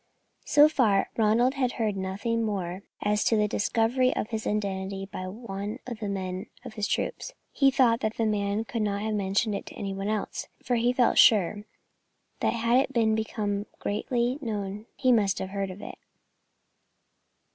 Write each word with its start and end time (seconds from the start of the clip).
So 0.45 0.67
far, 0.67 1.11
Ronald 1.15 1.53
had 1.53 1.73
heard 1.73 1.95
nothing 1.95 2.41
more 2.43 2.81
as 3.03 3.23
to 3.25 3.35
the 3.37 3.47
discovery 3.47 4.11
of 4.15 4.29
his 4.29 4.47
identity 4.47 5.05
by 5.05 5.27
one 5.27 5.77
of 5.85 5.99
the 5.99 6.09
men 6.09 6.47
of 6.65 6.73
his 6.73 6.87
troop. 6.87 7.21
He 7.51 7.69
thought 7.69 7.99
that 7.99 8.15
the 8.17 8.25
man 8.25 8.65
could 8.65 8.81
not 8.81 9.03
have 9.03 9.13
mentioned 9.13 9.53
it 9.53 9.67
to 9.67 9.75
any 9.75 9.93
one 9.93 10.07
else, 10.07 10.47
for 10.65 10.75
he 10.75 10.91
felt 10.91 11.19
sure 11.19 11.65
that 12.39 12.53
had 12.53 12.77
it 12.79 13.15
become 13.15 13.67
generally 13.85 14.39
known 14.41 14.87
he 14.95 15.11
must 15.11 15.37
have 15.37 15.51
heard 15.51 15.69
of 15.69 15.83
it. 15.83 15.99